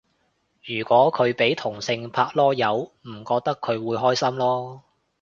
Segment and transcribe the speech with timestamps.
[0.65, 4.79] 如果佢俾同性拍籮柚唔覺佢會開心囉